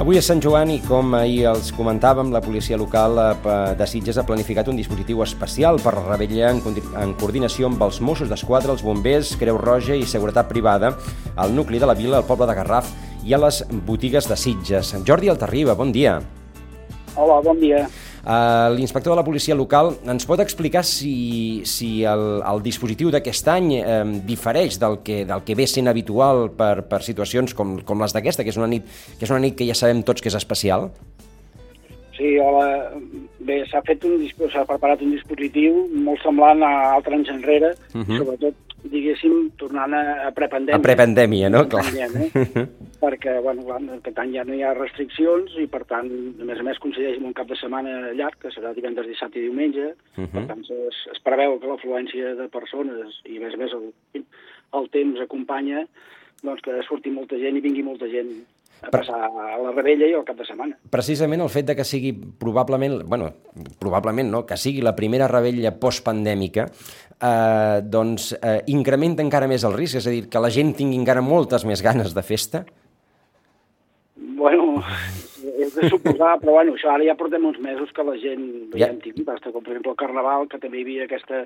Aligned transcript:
Avui 0.00 0.16
a 0.16 0.22
Sant 0.24 0.38
Joan 0.40 0.70
i 0.72 0.78
com 0.80 1.10
ahir 1.12 1.42
els 1.50 1.66
comentàvem, 1.76 2.30
la 2.32 2.40
policia 2.40 2.78
local 2.80 3.18
eh, 3.20 3.56
de 3.76 3.84
Sitges 3.84 4.16
ha 4.16 4.24
planificat 4.24 4.70
un 4.72 4.78
dispositiu 4.78 5.20
especial 5.20 5.76
per 5.84 5.92
revetllar 5.98 6.54
en, 6.54 6.62
en 7.02 7.12
coordinació 7.20 7.68
amb 7.68 7.84
els 7.84 7.98
Mossos 8.00 8.30
d'Esquadra, 8.32 8.72
els 8.72 8.80
bombers, 8.80 9.34
Creu 9.36 9.60
Roja 9.60 9.98
i 10.00 10.08
Seguretat 10.08 10.48
Privada 10.48 10.94
al 11.36 11.52
nucli 11.52 11.76
de 11.76 11.90
la 11.90 11.98
vila, 11.98 12.16
al 12.16 12.24
poble 12.24 12.48
de 12.48 12.56
Garraf 12.56 12.88
i 13.28 13.36
a 13.36 13.42
les 13.44 13.60
botigues 13.84 14.24
de 14.30 14.40
Sitges. 14.40 14.94
Jordi 15.04 15.28
Altarriba, 15.28 15.76
bon 15.76 15.92
dia. 15.92 16.16
Hola, 17.20 17.42
bon 17.44 17.60
dia. 17.60 17.84
Uh, 18.20 18.68
L'inspector 18.76 19.14
de 19.14 19.16
la 19.16 19.24
policia 19.24 19.56
local 19.56 19.94
ens 20.12 20.26
pot 20.28 20.40
explicar 20.44 20.82
si, 20.84 21.62
si 21.64 22.02
el, 22.04 22.24
el 22.44 22.60
dispositiu 22.64 23.08
d'aquest 23.12 23.48
any 23.48 23.70
eh, 23.78 24.02
difereix 24.28 24.76
del 24.80 24.98
que, 25.06 25.22
del 25.24 25.44
que 25.46 25.56
ve 25.56 25.64
sent 25.70 25.88
habitual 25.88 26.50
per, 26.56 26.82
per 26.90 27.00
situacions 27.06 27.56
com, 27.56 27.78
com 27.86 28.04
les 28.04 28.12
d'aquesta, 28.12 28.44
que, 28.44 28.52
és 28.52 28.60
una 28.60 28.68
nit, 28.68 28.84
que 29.16 29.24
és 29.24 29.32
una 29.32 29.40
nit 29.40 29.56
que 29.56 29.68
ja 29.68 29.78
sabem 29.78 30.04
tots 30.04 30.20
que 30.20 30.28
és 30.28 30.36
especial? 30.36 30.90
Sí, 32.18 32.34
hola. 32.36 32.92
Bé, 33.40 33.62
s'ha 33.70 33.80
fet 33.86 34.04
un 34.04 34.20
s'ha 34.52 34.66
preparat 34.68 35.00
un 35.00 35.14
dispositiu 35.14 35.86
molt 36.04 36.20
semblant 36.20 36.60
a 36.66 36.72
altres 36.98 37.16
anys 37.16 37.32
enrere, 37.32 37.72
uh 37.94 38.02
-huh. 38.02 38.18
sobretot 38.18 38.69
diguéssim, 38.84 39.50
tornant 39.60 39.94
a, 39.96 40.30
prepandèmia. 40.36 40.78
A 40.78 40.84
prepandèmia, 40.84 41.50
no? 41.52 41.64
Clar. 41.70 41.84
Eh? 41.92 42.28
Perquè, 43.04 43.36
bueno, 43.44 43.66
aquest 43.96 44.20
any 44.22 44.36
ja 44.36 44.44
no 44.46 44.54
hi 44.56 44.62
ha 44.66 44.74
restriccions 44.76 45.56
i, 45.60 45.66
per 45.70 45.82
tant, 45.90 46.10
a 46.10 46.48
més 46.48 46.60
a 46.60 46.66
més, 46.66 46.80
coincideix 46.82 47.18
amb 47.18 47.30
un 47.30 47.36
cap 47.36 47.50
de 47.50 47.58
setmana 47.60 48.12
llarg, 48.18 48.38
que 48.42 48.52
serà 48.54 48.74
divendres, 48.76 49.08
dissabte 49.08 49.40
i 49.40 49.48
diumenge. 49.48 49.94
Uh 50.16 50.24
-huh. 50.24 50.30
Per 50.34 50.46
tant, 50.52 50.64
es, 50.88 51.02
es 51.12 51.20
preveu 51.24 51.58
que 51.58 51.70
l'afluència 51.70 52.34
de 52.34 52.48
persones 52.48 53.20
i, 53.24 53.36
a 53.36 53.40
més 53.40 53.54
a 53.54 53.60
més, 53.60 53.72
el, 53.72 54.24
el 54.80 54.88
temps 54.90 55.20
acompanya 55.20 55.86
doncs, 56.42 56.62
que 56.62 56.82
surti 56.88 57.10
molta 57.10 57.36
gent 57.36 57.56
i 57.56 57.60
vingui 57.64 57.82
molta 57.82 58.08
gent 58.08 58.30
a 58.82 58.90
passar 58.92 59.18
a 59.28 59.58
la 59.60 59.72
rebella 59.74 60.08
i 60.08 60.14
al 60.16 60.24
cap 60.26 60.38
de 60.40 60.46
setmana. 60.48 60.78
Precisament 60.92 61.42
el 61.44 61.52
fet 61.52 61.68
de 61.70 61.76
que 61.78 61.86
sigui 61.86 62.12
probablement, 62.40 63.00
bueno, 63.08 63.30
probablement 63.82 64.30
no, 64.32 64.44
que 64.48 64.58
sigui 64.60 64.84
la 64.84 64.94
primera 64.96 65.28
rebella 65.28 65.74
postpandèmica, 65.80 66.66
eh, 67.20 67.80
doncs 67.84 68.32
eh, 68.40 68.60
incrementa 68.72 69.24
encara 69.26 69.48
més 69.50 69.64
el 69.68 69.76
risc, 69.76 70.00
és 70.00 70.06
a 70.06 70.14
dir, 70.14 70.28
que 70.32 70.42
la 70.42 70.52
gent 70.52 70.74
tingui 70.78 71.00
encara 71.00 71.24
moltes 71.24 71.66
més 71.68 71.84
ganes 71.84 72.16
de 72.16 72.24
festa? 72.24 72.64
Bueno, 74.40 74.80
és 75.60 75.74
de 75.76 75.88
suposar, 75.92 76.38
però 76.40 76.56
bueno, 76.56 76.76
això 76.76 76.92
ara 76.94 77.04
ja 77.06 77.16
portem 77.18 77.44
uns 77.44 77.60
mesos 77.60 77.92
que 77.96 78.04
la 78.06 78.16
gent 78.20 78.46
ja, 78.72 78.86
ja 78.86 78.92
hem 78.92 79.02
tingut, 79.04 79.28
hasta 79.28 79.52
com 79.52 79.64
per 79.64 79.74
exemple 79.74 79.92
el 79.92 80.00
Carnaval, 80.00 80.48
que 80.48 80.60
també 80.62 80.80
hi 80.80 80.86
havia 80.86 81.08
aquesta, 81.08 81.44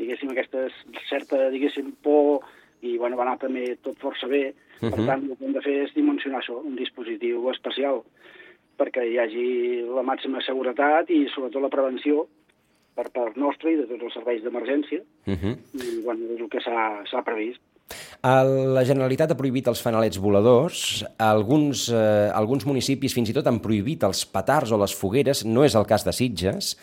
diguéssim, 0.00 0.32
aquesta 0.32 0.68
certa, 1.10 1.50
diguéssim, 1.52 1.92
por 2.04 2.46
i 2.82 2.96
bueno, 2.98 3.16
va 3.16 3.26
anar 3.26 3.38
també 3.38 3.76
tot 3.82 3.98
força 3.98 4.26
bé. 4.26 4.54
Uh 4.80 4.88
-huh. 4.88 4.96
Per 4.96 5.06
tant, 5.06 5.22
el 5.30 5.36
que 5.36 5.44
hem 5.44 5.52
de 5.52 5.62
fer 5.62 5.76
és 5.84 5.94
dimensionar 5.94 6.40
això, 6.40 6.60
un 6.64 6.76
dispositiu 6.76 7.50
especial 7.50 8.02
perquè 8.80 9.04
hi 9.04 9.18
hagi 9.18 9.84
la 9.94 10.02
màxima 10.02 10.40
seguretat 10.40 11.10
i 11.10 11.28
sobretot 11.34 11.62
la 11.62 11.68
prevenció 11.68 12.26
per 12.96 13.10
part 13.10 13.36
nostra 13.36 13.70
i 13.70 13.76
de 13.76 13.86
tots 13.86 14.02
els 14.02 14.14
serveis 14.14 14.42
d'emergència. 14.42 15.00
Uh 15.26 15.34
-huh. 15.34 15.56
I 15.74 16.02
bueno, 16.02 16.20
és 16.34 16.40
el 16.40 16.48
que 16.48 16.60
s'ha 16.60 17.22
previst. 17.24 17.60
La 18.22 18.84
Generalitat 18.84 19.32
ha 19.32 19.36
prohibit 19.36 19.66
els 19.66 19.80
fanalets 19.80 20.18
voladors, 20.18 21.04
alguns, 21.18 21.88
eh, 21.88 22.30
alguns 22.34 22.66
municipis 22.66 23.14
fins 23.14 23.30
i 23.30 23.32
tot 23.32 23.46
han 23.46 23.60
prohibit 23.60 24.02
els 24.02 24.26
petards 24.26 24.70
o 24.72 24.76
les 24.76 24.94
fogueres, 24.94 25.44
no 25.44 25.64
és 25.64 25.74
el 25.74 25.86
cas 25.86 26.04
de 26.04 26.12
Sitges, 26.12 26.76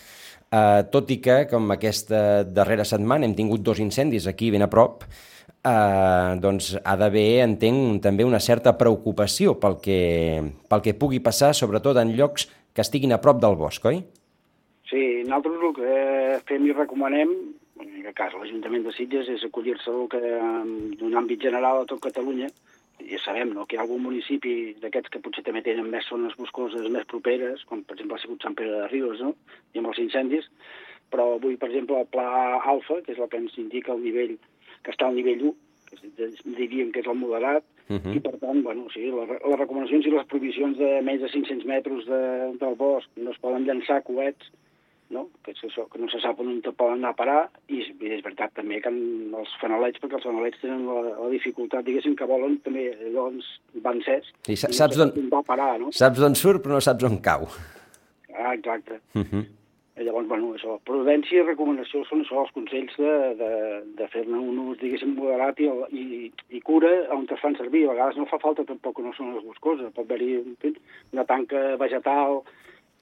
eh, 0.52 0.84
tot 0.92 1.10
i 1.12 1.20
que, 1.22 1.48
com 1.50 1.70
aquesta 1.72 2.44
darrera 2.44 2.84
setmana, 2.84 3.26
hem 3.26 3.36
tingut 3.36 3.62
dos 3.62 3.80
incendis 3.80 4.28
aquí 4.28 4.50
ben 4.52 4.64
a 4.64 4.68
prop, 4.68 5.04
eh, 5.68 6.36
doncs 6.44 6.74
ha 6.84 6.96
d'haver, 7.00 7.44
entenc, 7.44 8.02
també 8.04 8.26
una 8.28 8.40
certa 8.44 8.74
preocupació 8.80 9.58
pel 9.62 9.78
que, 9.84 10.00
pel 10.70 10.84
que 10.86 10.96
pugui 10.98 11.20
passar, 11.24 11.54
sobretot 11.58 12.00
en 12.02 12.16
llocs 12.18 12.48
que 12.74 12.86
estiguin 12.86 13.16
a 13.16 13.22
prop 13.22 13.42
del 13.44 13.58
bosc, 13.60 13.86
oi? 13.90 14.02
Sí, 14.88 15.04
nosaltres 15.28 15.68
el 15.68 15.76
que 15.76 15.94
fem 16.48 16.68
i 16.68 16.76
recomanem, 16.76 17.34
en 17.84 17.94
aquest 18.02 18.18
cas 18.18 18.36
l'Ajuntament 18.40 18.88
de 18.88 18.96
Sitges, 18.96 19.30
és 19.34 19.44
acollir-se 19.46 19.92
d'un 19.92 21.20
àmbit 21.22 21.44
general 21.44 21.84
a 21.84 21.88
tot 21.90 22.02
Catalunya, 22.06 22.50
ja 23.06 23.20
sabem 23.22 23.54
no, 23.54 23.66
que 23.68 23.76
hi 23.76 23.80
ha 23.80 23.84
algun 23.86 24.02
municipi 24.08 24.74
d'aquests 24.82 25.14
que 25.14 25.22
potser 25.24 25.44
també 25.46 25.62
tenen 25.66 25.90
més 25.92 26.08
zones 26.10 26.34
boscoses 26.40 26.88
més 26.94 27.06
properes, 27.12 27.64
com 27.70 27.84
per 27.86 27.98
exemple 27.98 28.18
ha 28.18 28.24
sigut 28.24 28.44
Sant 28.44 28.56
Pere 28.58 28.74
de 28.74 28.88
Ribes, 28.90 29.22
no? 29.22 29.36
i 29.74 29.82
amb 29.82 29.92
els 29.92 30.02
incendis, 30.02 30.48
però 31.14 31.28
avui, 31.36 31.56
per 31.60 31.70
exemple, 31.70 32.00
el 32.02 32.10
pla 32.12 32.28
alfa, 32.74 33.02
que 33.06 33.14
és 33.14 33.20
el 33.22 33.30
que 33.32 33.40
ens 33.40 33.58
indica 33.62 33.94
el 33.94 34.04
nivell 34.04 34.36
que 34.84 34.94
està 34.94 35.08
al 35.08 35.18
nivell 35.18 35.50
1, 35.50 35.56
que 35.88 36.30
diríem 36.58 36.92
que 36.92 37.02
és 37.04 37.08
el 37.08 37.20
moderat, 37.20 37.64
uh 37.90 37.96
-huh. 37.96 38.16
i 38.16 38.20
per 38.20 38.36
tant, 38.40 38.62
bueno, 38.64 38.86
o 38.86 38.92
sigui, 38.92 39.12
les, 39.12 39.30
les 39.30 39.60
recomanacions 39.60 40.06
i 40.06 40.12
les 40.12 40.28
provisions 40.28 40.78
de 40.78 41.02
més 41.02 41.22
de 41.22 41.30
500 41.30 41.66
metres 41.66 42.06
de, 42.06 42.22
del 42.60 42.76
bosc 42.76 43.10
no 43.16 43.32
es 43.32 43.40
poden 43.40 43.66
llançar 43.66 44.04
coets, 44.04 44.52
no? 45.10 45.30
Que, 45.44 45.52
és 45.52 45.64
això, 45.64 45.86
que 45.92 46.00
no 46.00 46.10
se 46.10 46.20
sap 46.20 46.40
on 46.40 46.62
te 46.62 46.72
poden 46.72 47.00
anar 47.00 47.14
a 47.16 47.20
parar, 47.22 47.50
i 47.68 47.80
és, 47.82 47.90
és 48.02 48.24
veritat 48.24 48.54
també 48.54 48.82
que 48.84 48.90
els 48.90 49.54
fanalets, 49.62 50.00
perquè 50.00 50.16
els 50.20 50.28
fanalets 50.28 50.60
tenen 50.62 50.86
la, 50.86 51.02
la 51.24 51.30
dificultat, 51.30 51.86
diguéssim, 51.86 52.16
que 52.16 52.26
volen 52.26 52.58
també, 52.66 52.90
llavors 53.06 53.48
van 53.86 54.02
ser, 54.02 54.22
I 54.48 54.56
saps, 54.56 54.98
no 54.98 55.06
d'on 55.06 55.44
parar, 55.44 55.80
no? 55.80 55.92
saps 55.92 56.20
d'on 56.20 56.36
surt 56.36 56.64
però 56.64 56.74
no 56.78 56.82
saps 56.82 57.04
on 57.04 57.22
cau. 57.22 57.48
Ah, 58.38 58.54
exacte. 58.54 59.00
Uh 59.16 59.24
-huh. 59.24 59.46
I 59.98 60.06
llavors, 60.06 60.28
bueno, 60.30 60.52
això, 60.54 60.76
prudència 60.86 61.42
i 61.42 61.46
recomanació 61.46 62.04
són 62.06 62.22
això, 62.22 62.44
els 62.44 62.54
consells 62.54 62.94
de, 63.02 63.14
de, 63.40 63.50
de 63.98 64.08
fer-ne 64.14 64.38
un 64.38 64.60
ús, 64.68 64.78
diguéssim, 64.82 65.16
moderat 65.18 65.58
i, 65.64 65.72
i, 65.98 66.30
i 66.54 66.62
cura 66.62 66.92
on 67.16 67.26
es 67.26 67.42
fan 67.42 67.58
servir. 67.58 67.88
A 67.88 67.96
vegades 67.96 68.20
no 68.22 68.28
fa 68.30 68.38
falta 68.44 68.68
tampoc 68.68 69.02
no 69.02 69.16
són 69.18 69.34
les 69.34 69.48
boscoses. 69.48 69.90
Pot 69.96 70.06
haver-hi 70.06 70.38
una 71.16 71.26
tanca 71.26 71.64
vegetal, 71.82 72.44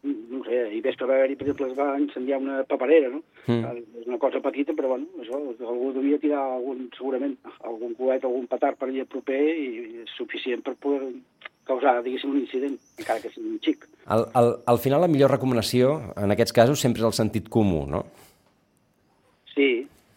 no 0.05 0.43
sé, 0.45 0.59
i 0.77 0.81
ves 0.85 0.95
que 0.95 1.07
va 1.09 1.17
haver-hi, 1.17 1.35
per 1.35 1.47
exemple, 1.47 1.67
es 1.71 1.77
va 1.77 1.99
incendiar 1.99 2.39
una 2.41 2.61
paperera, 2.69 3.09
no? 3.11 3.21
Mm. 3.49 3.81
És 4.01 4.07
una 4.07 4.19
cosa 4.21 4.41
petita, 4.43 4.75
però 4.77 4.93
bueno, 4.93 5.09
això, 5.21 5.39
algú 5.65 5.91
devia 5.95 6.19
tirar 6.21 6.43
algun, 6.55 6.85
segurament, 6.97 7.35
algun 7.65 7.95
coet, 7.97 8.23
algun 8.23 8.47
petard 8.51 8.79
per 8.79 8.91
allà 8.91 9.07
proper 9.09 9.41
i 9.41 9.67
és 10.05 10.13
suficient 10.19 10.63
per 10.65 10.75
poder 10.81 11.11
causar, 11.65 11.97
diguéssim, 12.05 12.31
un 12.31 12.43
incident, 12.43 12.77
encara 12.99 13.21
que 13.23 13.31
sigui 13.33 13.55
un 13.55 13.59
xic. 13.65 13.87
Al, 14.05 14.27
al, 14.37 14.51
al 14.69 14.79
final, 14.81 15.01
la 15.01 15.09
millor 15.11 15.33
recomanació, 15.33 15.97
en 16.21 16.33
aquests 16.35 16.53
casos, 16.53 16.81
sempre 16.81 17.01
és 17.01 17.09
el 17.09 17.17
sentit 17.17 17.49
comú, 17.53 17.83
no? 17.89 18.03
Sí, 19.55 19.69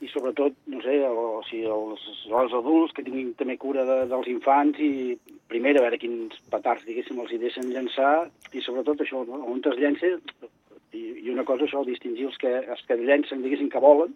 i 0.05 0.11
sobretot, 0.13 0.55
no 0.71 0.83
sé, 0.85 0.99
o, 1.09 1.25
o 1.39 1.43
sigui, 1.49 1.65
els, 1.73 2.05
els 2.29 2.55
adults 2.61 2.95
que 2.95 3.05
tinguin 3.07 3.33
també 3.39 3.57
cura 3.61 3.87
de, 3.89 3.99
dels 4.11 4.29
infants 4.31 4.79
i 4.83 5.17
primer 5.51 5.77
a 5.79 5.87
veure 5.87 6.01
quins 6.03 6.37
petards, 6.53 6.85
diguéssim, 6.87 7.19
els 7.23 7.33
hi 7.33 7.41
deixen 7.43 7.73
llançar 7.73 8.13
i 8.53 8.63
sobretot 8.65 9.01
això, 9.03 9.25
no? 9.27 9.41
on 9.49 9.65
es 9.73 9.81
llença, 9.81 10.13
i, 10.93 11.03
i 11.25 11.33
una 11.33 11.47
cosa 11.49 11.67
això, 11.67 11.85
distingir 11.87 12.29
els 12.29 12.39
que, 12.41 12.53
els 12.61 12.85
que 12.87 12.99
llencen, 13.01 13.43
diguéssim, 13.43 13.73
que 13.73 13.83
volen, 13.83 14.15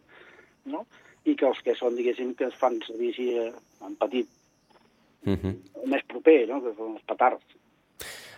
no? 0.71 0.85
i 1.25 1.35
que 1.39 1.49
els 1.49 1.61
que 1.65 1.75
són, 1.79 1.97
diguéssim, 1.99 2.35
que 2.39 2.49
es 2.51 2.57
fan 2.59 2.79
servir 2.87 3.13
així 3.13 3.29
eh, 3.39 3.51
en 3.87 3.99
petit 4.01 4.31
uh. 5.27 5.33
-huh. 5.33 5.55
més 5.87 6.03
proper, 6.09 6.49
no? 6.49 6.63
que 6.63 6.75
són 6.77 6.95
els 6.97 7.05
petards. 7.07 7.45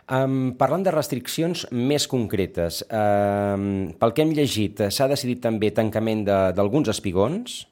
Um, 0.05 0.53
parlant 0.61 0.83
de 0.85 0.93
restriccions 0.93 1.65
més 1.73 2.05
concretes, 2.07 2.83
um, 2.93 3.95
pel 3.97 4.13
que 4.13 4.23
hem 4.23 4.35
llegit, 4.37 4.83
s'ha 4.93 5.09
decidit 5.09 5.41
també 5.41 5.71
tancament 5.71 6.27
d'alguns 6.29 6.91
espigons? 6.93 7.63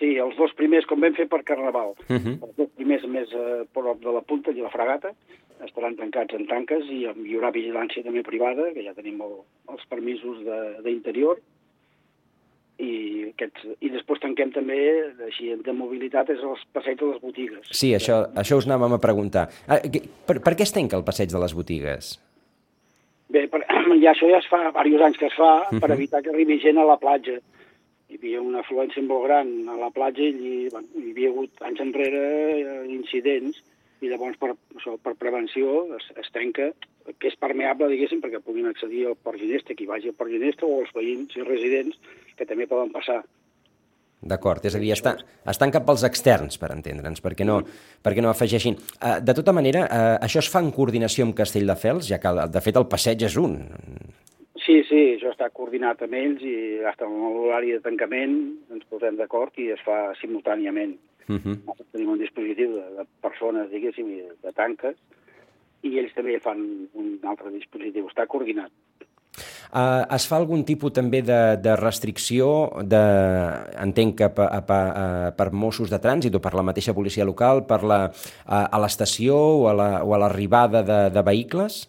Sí, 0.00 0.16
els 0.16 0.34
dos 0.36 0.50
primers, 0.58 0.86
com 0.90 1.00
vam 1.00 1.14
fer 1.14 1.28
per 1.28 1.44
Carnaval, 1.44 1.94
uh 2.08 2.16
-huh. 2.16 2.34
els 2.42 2.56
dos 2.56 2.70
primers 2.74 3.04
més 3.06 3.28
a 3.32 3.64
prop 3.72 4.00
de 4.02 4.10
la 4.10 4.22
punta 4.22 4.50
i 4.50 4.60
la 4.60 4.70
fragata, 4.70 5.14
estaran 5.64 5.96
tancats 5.96 6.34
en 6.34 6.46
tanques 6.46 6.88
i 6.88 7.04
hi 7.04 7.36
haurà 7.36 7.52
vigilància 7.52 8.02
també 8.02 8.22
privada, 8.22 8.72
que 8.72 8.82
ja 8.82 8.94
tenim 8.96 9.20
el, 9.20 9.34
els 9.68 9.86
permisos 9.88 10.38
d'interior, 10.84 11.38
i, 12.80 12.92
aquests, 13.34 13.66
i 13.84 13.90
després 13.92 14.22
tanquem 14.22 14.52
també, 14.54 14.80
així, 15.26 15.52
de 15.64 15.74
mobilitat, 15.76 16.32
és 16.32 16.42
els 16.46 16.62
passeig 16.74 16.98
de 17.00 17.12
les 17.12 17.20
botigues. 17.22 17.70
Sí, 17.76 17.92
això, 17.96 18.22
això 18.40 18.60
us 18.60 18.68
anàvem 18.68 18.96
a 18.96 19.02
preguntar. 19.02 19.46
Ah, 19.68 19.80
per, 20.26 20.40
per 20.40 20.56
què 20.56 20.66
es 20.66 20.74
tanca 20.76 20.98
el 20.98 21.06
passeig 21.06 21.32
de 21.32 21.42
les 21.42 21.54
botigues? 21.56 22.14
Bé, 23.30 23.46
per, 23.52 23.62
ja 24.04 24.12
això 24.14 24.28
ja 24.30 24.40
es 24.40 24.50
fa 24.50 24.62
diversos 24.66 25.06
anys 25.08 25.20
que 25.20 25.30
es 25.30 25.38
fa 25.38 25.52
uh 25.60 25.66
-huh. 25.70 25.80
per 25.80 25.90
evitar 25.96 26.22
que 26.22 26.30
arribi 26.30 26.60
gent 26.60 26.78
a 26.78 26.84
la 26.84 26.98
platja. 26.98 27.38
Hi 28.10 28.16
havia 28.18 28.40
una 28.42 28.60
afluència 28.60 29.02
molt 29.06 29.24
gran 29.24 29.68
a 29.68 29.76
la 29.78 29.90
platja 29.90 30.22
i 30.22 30.68
bueno, 30.72 30.88
hi 30.96 31.10
havia 31.10 31.28
hagut 31.30 31.50
anys 31.62 31.80
enrere 31.80 32.24
eh, 32.60 32.86
incidents 32.90 33.62
i 34.00 34.08
llavors 34.08 34.36
per, 34.40 34.54
això, 34.76 34.96
per 34.98 35.14
prevenció 35.14 35.94
es, 35.96 36.06
es 36.16 36.30
trenca, 36.32 36.72
que 37.18 37.28
és 37.28 37.36
permeable, 37.36 37.88
diguéssim, 37.88 38.20
perquè 38.20 38.40
puguin 38.44 38.66
accedir 38.66 39.06
al 39.06 39.16
Port 39.16 39.38
Ginesta, 39.40 39.74
qui 39.74 39.86
vagi 39.86 40.08
al 40.08 40.16
Port 40.18 40.30
Ginesta, 40.30 40.66
o 40.66 40.80
els 40.80 40.92
veïns 40.96 41.36
i 41.36 41.46
residents, 41.46 41.98
que 42.40 42.48
també 42.48 42.68
poden 42.70 42.90
passar. 42.94 43.20
D'acord, 44.20 44.64
és 44.68 44.74
a 44.76 44.80
dir, 44.80 44.90
està, 44.92 45.14
estan 45.48 45.70
cap 45.72 45.88
als 45.88 46.02
externs, 46.04 46.58
per 46.60 46.68
entendre'ns, 46.74 47.22
perquè, 47.24 47.44
no, 47.48 47.60
mm. 47.62 48.00
perquè 48.04 48.20
no 48.20 48.28
afegeixin. 48.28 48.76
Uh, 48.98 49.16
de 49.24 49.34
tota 49.36 49.54
manera, 49.56 49.86
uh, 49.86 50.16
això 50.26 50.42
es 50.42 50.50
fa 50.52 50.60
en 50.60 50.68
coordinació 50.76 51.24
amb 51.24 51.36
Castelldefels, 51.38 52.10
ja 52.10 52.18
que, 52.20 52.34
de 52.52 52.62
fet, 52.64 52.76
el 52.76 52.88
passeig 52.92 53.24
és 53.24 53.38
un. 53.40 53.56
Sí, 54.60 54.82
sí, 54.90 55.00
això 55.14 55.32
està 55.32 55.48
coordinat 55.56 56.02
amb 56.04 56.18
ells 56.18 56.44
i 56.44 56.56
fins 56.84 57.06
en 57.06 57.14
l'horari 57.32 57.72
de 57.72 57.80
tancament 57.80 58.34
ens 58.74 58.84
posem 58.92 59.16
d'acord 59.16 59.56
i 59.56 59.70
es 59.72 59.80
fa 59.86 60.12
simultàniament. 60.20 60.98
Uh 61.30 61.38
-huh. 61.40 61.56
Tenim 61.92 62.10
un 62.10 62.18
dispositiu 62.18 62.76
de, 62.76 62.84
de 62.98 63.04
persones, 63.22 63.70
diguéssim, 63.70 64.06
de 64.42 64.52
tanques, 64.52 64.96
i 65.82 65.98
ells 65.98 66.12
també 66.14 66.38
fan 66.40 66.88
un 66.92 67.18
altre 67.24 67.50
dispositiu, 67.50 68.06
està 68.06 68.26
coordinat. 68.26 68.70
Uh, 69.70 70.02
es 70.16 70.26
fa 70.26 70.40
algun 70.40 70.64
tipus 70.66 70.94
també 70.96 71.20
de, 71.22 71.38
de 71.62 71.76
restricció, 71.78 72.48
de, 72.82 73.02
entenc 73.84 74.16
que 74.18 74.30
per, 74.34 74.48
per, 74.66 74.82
per 75.38 75.48
Mossos 75.54 75.92
de 75.92 76.00
trànsit 76.02 76.34
o 76.34 76.42
per 76.42 76.56
la 76.58 76.66
mateixa 76.66 76.94
policia 76.96 77.26
local, 77.28 77.62
per 77.68 77.84
la, 77.86 78.00
a, 78.46 78.64
a 78.66 78.82
l'estació 78.82 79.38
o 79.62 79.70
a 79.70 80.18
l'arribada 80.24 80.82
la, 80.82 80.86
de, 80.90 81.00
de 81.14 81.26
vehicles? 81.30 81.84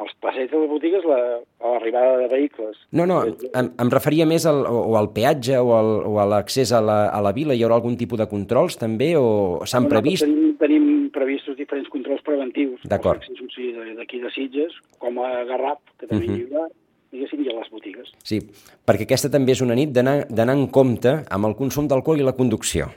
als 0.00 0.12
passeig 0.24 0.48
de 0.50 0.58
les 0.58 0.70
botigues 0.70 1.04
la, 1.04 1.18
a 1.60 1.72
l'arribada 1.74 2.16
de 2.22 2.28
vehicles. 2.32 2.78
No, 2.96 3.06
no, 3.06 3.20
em, 3.26 3.70
em 3.84 3.92
referia 3.92 4.26
més 4.28 4.46
al, 4.48 4.62
o 4.64 4.96
al 4.98 5.10
peatge 5.14 5.58
o, 5.60 5.74
al, 5.76 5.90
o 6.08 6.16
a 6.22 6.26
l'accés 6.34 6.72
a, 6.72 6.80
la, 6.84 7.00
a 7.12 7.20
la 7.24 7.34
vila. 7.36 7.56
Hi 7.56 7.64
haurà 7.66 7.78
algun 7.80 7.98
tipus 8.00 8.20
de 8.20 8.28
controls 8.30 8.78
també 8.80 9.12
o 9.20 9.60
s'han 9.68 9.86
no, 9.86 9.92
previst? 9.92 10.24
No, 10.24 10.32
tenim, 10.32 10.56
tenim 10.64 10.88
previstos 11.20 11.58
diferents 11.58 11.90
controls 11.92 12.24
preventius. 12.26 12.80
D'acord. 12.88 13.24
D'aquí 14.00 14.22
de 14.22 14.32
Sitges, 14.34 14.76
com 14.98 15.20
a 15.22 15.44
Garrap, 15.48 15.82
que 15.98 16.08
també 16.08 16.26
uh 16.26 16.32
-huh. 16.32 16.38
hi 16.38 16.46
haurà, 16.48 16.68
diguéssim, 17.12 17.44
i 17.44 17.50
a 17.50 17.58
les 17.58 17.70
botigues. 17.70 18.08
Sí, 18.24 18.40
perquè 18.86 19.04
aquesta 19.04 19.30
també 19.30 19.52
és 19.52 19.60
una 19.60 19.74
nit 19.74 19.90
d'anar 19.92 20.56
en 20.56 20.66
compte 20.68 21.24
amb 21.28 21.46
el 21.46 21.56
consum 21.56 21.88
d'alcohol 21.88 22.20
i 22.20 22.26
la 22.26 22.36
conducció. 22.36 22.88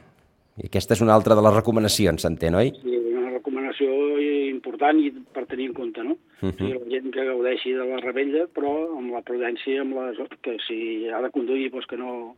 I 0.61 0.67
aquesta 0.69 0.93
és 0.93 1.01
una 1.01 1.13
altra 1.13 1.35
de 1.35 1.41
les 1.41 1.55
recomanacions, 1.55 2.21
s'entén, 2.21 2.55
oi? 2.55 2.71
Sí, 2.81 2.95
una 3.17 3.31
recomanació 3.31 3.89
important 4.51 4.99
i 4.99 5.09
per 5.33 5.45
tenir 5.49 5.71
en 5.71 5.73
compte, 5.73 6.03
no? 6.03 6.17
Uh 6.41 6.49
-huh. 6.49 6.53
o 6.53 6.57
sigui, 6.57 6.73
la 6.73 6.89
gent 6.93 7.11
que 7.11 7.25
gaudeixi 7.25 7.71
de 7.73 7.85
la 7.85 7.97
rebella, 7.97 8.47
però 8.55 8.97
amb 8.97 9.11
la 9.11 9.21
prudència, 9.21 9.81
amb 9.81 9.93
les, 9.95 10.17
que 10.41 10.57
si 10.67 11.09
ha 11.09 11.21
de 11.21 11.31
conduir, 11.31 11.71
doncs 11.71 11.87
que 11.87 11.97
no, 11.97 12.35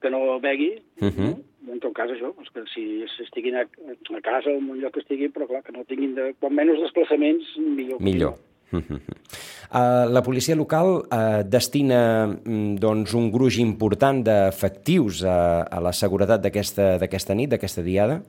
que 0.00 0.10
no 0.10 0.40
begui, 0.40 0.82
uh 1.00 1.08
-huh. 1.08 1.30
no? 1.30 1.36
en 1.72 1.80
tot 1.82 1.94
cas 1.96 2.10
això, 2.12 2.30
doncs 2.34 2.50
que 2.54 2.62
si 2.72 2.84
estiguin 3.24 3.56
a, 3.56 3.64
a 3.66 4.20
casa 4.24 4.50
o 4.50 4.58
en 4.58 4.70
un 4.70 4.80
lloc 4.80 4.94
que 4.94 5.02
estigui, 5.02 5.30
però 5.34 5.48
clar, 5.50 5.62
que 5.66 5.74
no 5.74 5.84
tinguin 5.84 6.14
de, 6.14 6.30
quan 6.40 6.54
menys 6.54 6.80
desplaçaments, 6.84 7.56
millor. 7.58 8.00
Millor. 8.00 8.36
Uh, 8.72 10.06
la 10.10 10.22
policia 10.26 10.56
local 10.58 11.06
uh, 11.06 11.42
destina 11.46 12.26
mm, 12.26 12.78
doncs, 12.82 13.14
un 13.18 13.30
gruix 13.34 13.60
important 13.62 14.22
d'efectius 14.26 15.22
a, 15.26 15.36
a 15.62 15.82
la 15.82 15.92
seguretat 15.94 16.42
d'aquesta 16.42 17.36
nit, 17.38 17.52
d'aquesta 17.54 17.84
diada? 17.86 18.20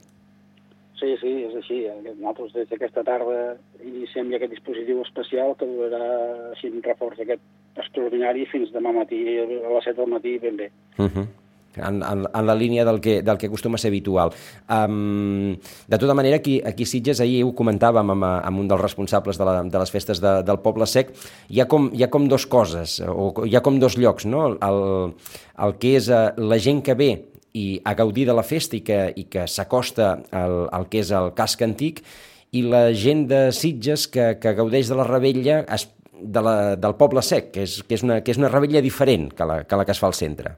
Sí, 0.97 1.13
sí, 1.21 1.33
és 1.45 1.57
així. 1.61 1.79
Nosaltres 2.17 2.53
des 2.55 2.69
d'aquesta 2.69 3.03
tarda 3.05 3.55
iniciem 3.85 4.31
ja 4.33 4.39
aquest 4.39 4.55
dispositiu 4.55 5.01
especial 5.05 5.53
que 5.57 5.69
durarà 5.69 6.05
així 6.51 6.71
un 6.73 6.85
reforç 6.85 7.21
aquest 7.21 7.43
extraordinari 7.77 8.47
fins 8.49 8.73
demà 8.73 8.93
matí 8.95 9.21
a 9.37 9.45
les 9.45 9.85
7 9.85 9.99
del 9.99 10.15
matí 10.15 10.37
ben 10.41 10.57
bé. 10.57 10.71
Uh 10.97 11.05
-huh 11.05 11.27
en, 11.75 12.01
en, 12.01 12.25
en 12.33 12.47
la 12.47 12.55
línia 12.55 12.85
del 12.85 12.99
que, 13.01 13.21
del 13.21 13.37
que 13.37 13.47
acostuma 13.47 13.75
a 13.75 13.81
ser 13.81 13.89
habitual. 13.91 14.31
Um, 14.69 15.55
de 15.87 15.97
tota 15.97 16.13
manera, 16.13 16.37
aquí, 16.37 16.61
aquí 16.65 16.85
Sitges, 16.85 17.21
ahir 17.21 17.43
ho 17.45 17.53
comentàvem 17.57 18.13
amb, 18.15 18.27
amb 18.27 18.63
un 18.63 18.69
dels 18.69 18.81
responsables 18.81 19.37
de, 19.37 19.47
la, 19.47 19.61
de 19.63 19.81
les 19.83 19.93
festes 19.93 20.21
de, 20.23 20.37
del 20.47 20.61
Poble 20.63 20.87
Sec, 20.89 21.13
hi 21.49 21.61
ha, 21.61 21.67
com, 21.69 21.89
hi 21.93 22.05
ha 22.05 22.11
com 22.13 22.27
dos 22.27 22.47
coses, 22.49 22.99
o 23.07 23.31
hi 23.45 23.55
ha 23.57 23.63
com 23.65 23.79
dos 23.79 23.97
llocs, 23.97 24.27
no? 24.29 24.49
El, 24.55 24.79
el 25.65 25.75
que 25.81 25.97
és 25.99 26.11
uh, 26.11 26.31
la 26.37 26.59
gent 26.61 26.83
que 26.85 26.97
ve 26.97 27.11
i 27.57 27.67
a 27.85 27.93
gaudir 27.97 28.27
de 28.27 28.35
la 28.37 28.45
festa 28.45 28.77
i 28.77 28.83
que, 28.85 28.99
i 29.17 29.25
que 29.31 29.47
s'acosta 29.49 30.17
al, 30.35 30.67
al 30.73 30.89
que 30.91 31.01
és 31.01 31.11
el 31.15 31.31
casc 31.37 31.63
antic 31.65 32.03
i 32.55 32.63
la 32.63 32.87
gent 32.95 33.25
de 33.31 33.47
Sitges 33.55 34.07
que, 34.11 34.35
que 34.41 34.53
gaudeix 34.57 34.91
de 34.91 34.97
la 34.99 35.07
rebella 35.07 35.63
es, 35.73 35.87
de 36.21 36.41
la, 36.41 36.75
del 36.75 36.95
poble 36.99 37.21
sec, 37.25 37.51
que 37.55 37.65
és, 37.67 37.81
que, 37.83 37.97
és 37.97 38.05
una, 38.05 38.21
que 38.23 38.33
és 38.33 38.39
una 38.41 38.51
rebella 38.53 38.81
diferent 38.81 39.29
que 39.35 39.47
la, 39.47 39.61
que 39.67 39.79
la 39.79 39.85
que 39.85 39.93
es 39.95 40.01
fa 40.01 40.09
al 40.09 40.17
centre. 40.17 40.55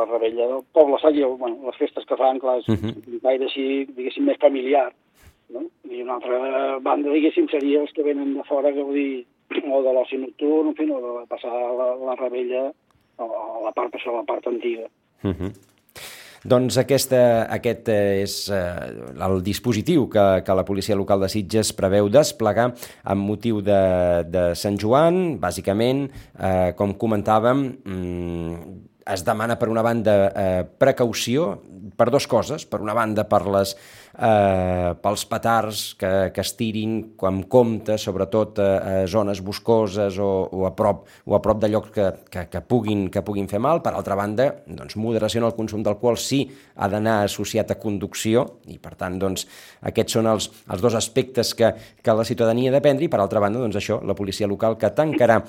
La 0.00 0.08
rebella 0.08 0.48
del 0.48 0.64
poble 0.72 0.98
sec, 1.02 1.18
i, 1.18 1.24
bueno, 1.24 1.68
les 1.68 1.78
festes 1.80 2.06
que 2.08 2.16
fan, 2.16 2.40
clar, 2.40 2.58
és 2.58 2.68
uh. 2.68 2.74
-huh. 2.74 3.20
gaire 3.22 3.44
així, 3.44 3.86
diguéssim, 3.96 4.24
més 4.24 4.40
familiar. 4.40 4.88
No? 5.50 5.64
I 5.90 6.02
una 6.02 6.14
altra 6.14 6.78
banda, 6.78 7.10
diguéssim, 7.10 7.48
seria 7.50 7.80
els 7.80 7.92
que 7.92 8.06
venen 8.06 8.34
de 8.34 8.44
fora 8.44 8.68
a 8.68 8.72
gaudir 8.72 9.26
o 9.50 9.82
de 9.82 9.92
l'oci 9.92 10.16
nocturn, 10.16 10.68
en 10.68 10.76
fi, 10.78 10.90
o 10.90 11.00
de 11.00 11.26
passar 11.26 11.50
la, 11.50 11.94
la 12.08 12.14
rebella 12.14 12.70
a 13.18 13.26
la 13.64 13.72
part, 13.72 13.94
això, 13.94 14.14
la 14.14 14.24
part 14.24 14.46
antiga. 14.46 14.86
Uh 15.22 15.28
mhm. 15.28 15.36
-huh. 15.40 15.52
Doncs 16.40 16.78
aquesta, 16.80 17.46
aquest 17.52 17.88
és 17.92 18.48
eh, 18.48 18.88
el 19.26 19.42
dispositiu 19.44 20.06
que, 20.08 20.40
que 20.40 20.54
la 20.56 20.64
policia 20.64 20.96
local 20.96 21.20
de 21.20 21.28
Sitges 21.28 21.74
preveu 21.76 22.08
desplegar 22.08 22.70
amb 23.04 23.26
motiu 23.28 23.60
de, 23.60 24.24
de 24.24 24.54
Sant 24.56 24.78
Joan, 24.80 25.36
bàsicament, 25.42 26.06
eh, 26.40 26.72
com 26.78 26.94
comentàvem, 26.96 27.76
mm, 27.84 28.54
es 29.12 29.24
demana 29.26 29.56
per 29.58 29.68
una 29.70 29.82
banda 29.82 30.14
eh, 30.30 30.62
precaució 30.64 31.56
per 31.96 32.08
dues 32.10 32.26
coses. 32.30 32.64
Per 32.68 32.80
una 32.80 32.94
banda 32.96 33.26
per 33.28 33.42
les 33.50 33.74
eh, 33.74 34.92
pels 35.02 35.24
petards 35.28 35.82
que, 36.00 36.10
que 36.34 36.42
es 36.44 36.52
tirin 36.58 36.96
amb 37.28 37.46
compte, 37.50 37.96
sobretot 38.00 38.60
a, 38.62 38.68
a 38.78 38.94
zones 39.10 39.42
boscoses 39.44 40.18
o, 40.20 40.30
o, 40.48 40.64
a 40.68 40.72
prop, 40.76 41.06
o 41.26 41.36
a 41.36 41.42
prop 41.44 41.60
de 41.62 41.70
llocs 41.72 41.92
que, 41.94 42.08
que, 42.32 42.46
que, 42.52 42.62
puguin, 42.64 43.08
que 43.12 43.24
puguin 43.26 43.48
fer 43.50 43.60
mal. 43.62 43.82
Per 43.84 43.94
altra 43.94 44.18
banda, 44.18 44.50
doncs, 44.66 44.96
moderació 45.00 45.42
en 45.42 45.48
el 45.50 45.56
consum 45.58 45.84
d'alcohol 45.86 46.18
sí 46.20 46.42
ha 46.76 46.88
d'anar 46.90 47.20
associat 47.26 47.74
a 47.74 47.78
conducció 47.80 48.46
i, 48.70 48.78
per 48.82 48.94
tant, 49.00 49.18
doncs, 49.20 49.46
aquests 49.90 50.18
són 50.18 50.30
els, 50.30 50.50
els 50.70 50.84
dos 50.84 50.96
aspectes 50.98 51.54
que, 51.58 51.72
que 52.00 52.16
la 52.16 52.26
ciutadania 52.28 52.72
ha 52.72 52.78
de 52.78 52.84
prendre 52.84 53.06
i, 53.06 53.12
per 53.12 53.22
altra 53.22 53.42
banda, 53.42 53.62
doncs, 53.62 53.78
això, 53.80 54.00
la 54.04 54.16
policia 54.18 54.48
local 54.50 54.78
que 54.80 54.92
tancarà 54.94 55.40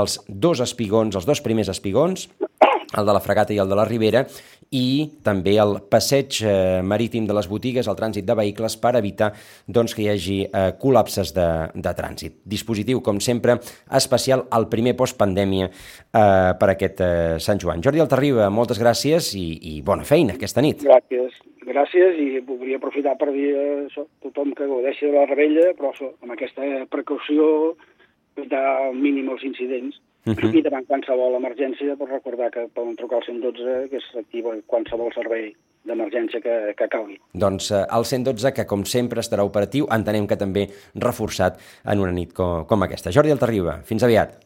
els 0.00 0.20
dos 0.28 0.62
espigons, 0.64 1.16
els 1.18 1.28
dos 1.28 1.42
primers 1.44 1.70
espigons, 1.72 2.28
el 2.96 3.06
de 3.06 3.12
la 3.12 3.20
Fregata 3.20 3.52
i 3.52 3.58
el 3.60 3.68
de 3.68 3.76
la 3.76 3.84
Ribera, 3.88 4.24
i 4.74 5.08
també 5.24 5.54
el 5.60 5.78
passeig 5.88 6.40
eh, 6.44 6.80
marítim 6.84 7.26
de 7.28 7.36
les 7.36 7.48
botigues, 7.48 7.88
el 7.88 7.96
trànsit 7.96 8.26
de 8.28 8.36
vehicles, 8.36 8.76
per 8.80 8.94
evitar 8.98 9.30
doncs, 9.66 9.94
que 9.96 10.04
hi 10.04 10.08
hagi 10.12 10.38
eh, 10.44 10.70
col·lapses 10.80 11.32
de, 11.36 11.48
de 11.74 11.92
trànsit. 11.96 12.40
Dispositiu, 12.44 13.00
com 13.04 13.20
sempre, 13.24 13.58
especial 13.96 14.44
al 14.52 14.68
primer 14.68 14.94
postpandèmia 14.98 15.70
eh, 15.70 16.52
per 16.60 16.70
aquest 16.74 17.04
eh, 17.04 17.36
Sant 17.40 17.60
Joan. 17.62 17.84
Jordi 17.84 18.04
Altarriba, 18.04 18.50
moltes 18.52 18.80
gràcies 18.80 19.32
i, 19.40 19.48
i 19.76 19.78
bona 19.84 20.04
feina 20.08 20.36
aquesta 20.36 20.64
nit. 20.64 20.84
Gràcies. 20.84 21.38
Gràcies 21.68 22.16
i 22.16 22.40
voldria 22.40 22.78
aprofitar 22.80 23.14
per 23.20 23.28
dir 23.34 23.48
a 23.52 23.64
això, 23.84 24.06
tothom 24.24 24.54
que 24.56 24.68
gaudeixi 24.68 25.08
de 25.08 25.12
la 25.16 25.26
rebella, 25.28 25.72
però 25.76 25.92
això, 25.92 26.08
amb 26.24 26.32
aquesta 26.32 26.64
precaució, 26.92 27.76
de 28.38 28.60
mínim 28.94 29.32
els 29.32 29.42
incidents 29.42 29.96
Uh 30.28 30.34
-huh. 30.36 30.58
I 30.58 30.62
davant 30.62 30.86
qualsevol 30.86 31.36
emergència, 31.38 31.96
doncs 31.96 32.12
recordar 32.12 32.50
que 32.50 32.68
poden 32.74 32.96
trucar 32.96 33.18
al 33.18 33.24
112, 33.24 33.88
que 33.90 33.96
és 33.96 34.06
activa 34.16 34.54
qualsevol 34.66 35.12
servei 35.14 35.54
d'emergència 35.84 36.40
que, 36.40 36.74
que 36.76 36.88
calgui. 36.88 37.18
Doncs 37.32 37.70
eh, 37.70 37.84
el 37.96 38.04
112, 38.04 38.52
que 38.52 38.66
com 38.66 38.84
sempre 38.84 39.20
estarà 39.20 39.44
operatiu, 39.44 39.86
entenem 39.90 40.26
que 40.26 40.36
també 40.36 40.68
reforçat 40.94 41.58
en 41.84 41.98
una 42.00 42.12
nit 42.12 42.32
com, 42.32 42.64
com 42.66 42.82
aquesta. 42.82 43.10
Jordi 43.10 43.30
Altarriba, 43.30 43.80
fins 43.84 44.02
aviat. 44.02 44.38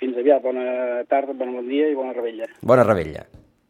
Fins 0.00 0.16
aviat, 0.16 0.42
bona 0.42 1.04
tarda, 1.08 1.32
bon 1.32 1.68
dia 1.68 1.90
i 1.90 1.94
bona 1.94 2.12
rebella. 2.12 2.48
Bona 2.62 2.84
rebella. 2.84 3.26